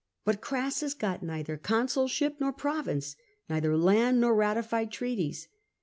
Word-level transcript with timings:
But 0.25 0.41
Crassus 0.41 0.95
got 0.95 1.21
neither 1.21 1.57
consulship 1.57 2.37
nor 2.39 2.51
province, 2.51 3.15
neither 3.47 3.77
land 3.77 4.19
nor 4.19 4.33
ratified 4.33 4.91
treaties. 4.91 5.47